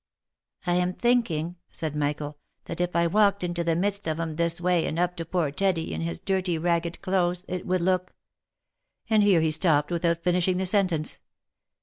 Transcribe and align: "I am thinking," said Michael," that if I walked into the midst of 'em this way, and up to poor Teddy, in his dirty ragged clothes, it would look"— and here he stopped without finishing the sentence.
"I 0.65 0.73
am 0.77 0.93
thinking," 0.93 1.57
said 1.71 1.95
Michael," 1.95 2.39
that 2.65 2.81
if 2.81 2.95
I 2.95 3.05
walked 3.05 3.43
into 3.43 3.63
the 3.63 3.75
midst 3.75 4.07
of 4.07 4.19
'em 4.19 4.35
this 4.35 4.59
way, 4.59 4.87
and 4.87 4.97
up 4.97 5.15
to 5.17 5.25
poor 5.25 5.51
Teddy, 5.51 5.93
in 5.93 6.01
his 6.01 6.17
dirty 6.17 6.57
ragged 6.57 7.01
clothes, 7.03 7.45
it 7.47 7.67
would 7.67 7.81
look"— 7.81 8.15
and 9.11 9.21
here 9.21 9.41
he 9.41 9.51
stopped 9.51 9.91
without 9.91 10.23
finishing 10.23 10.57
the 10.57 10.65
sentence. 10.65 11.19